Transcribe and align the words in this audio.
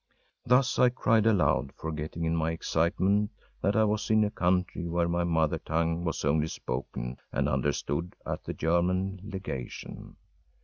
‚ÄĚ 0.01 0.47
Thus 0.47 0.79
I 0.79 0.89
cried 0.89 1.27
aloud, 1.27 1.73
forgetting 1.77 2.25
in 2.25 2.35
my 2.35 2.49
excitement 2.49 3.29
that 3.61 3.75
I 3.75 3.83
was 3.83 4.09
in 4.09 4.23
a 4.23 4.31
country 4.31 4.87
where 4.87 5.07
my 5.07 5.23
mother 5.23 5.59
tongue 5.59 6.03
was 6.05 6.25
only 6.25 6.47
spoken 6.47 7.17
and 7.31 7.47
understood 7.47 8.15
at 8.25 8.45
the 8.45 8.53
German 8.55 9.19
legation. 9.23 10.15